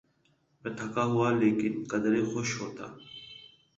[0.61, 2.85] میں تھکا ہوا لیکن قدرے خوش ہوتا۔